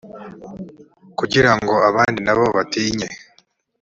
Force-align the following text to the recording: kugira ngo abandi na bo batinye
kugira 1.19 1.51
ngo 1.59 1.73
abandi 1.89 2.19
na 2.25 2.33
bo 2.37 2.45
batinye 2.55 3.07